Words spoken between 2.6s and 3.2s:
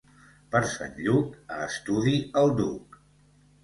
duc.